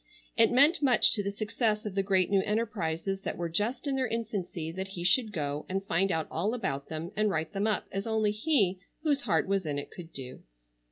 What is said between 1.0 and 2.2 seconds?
to the success of the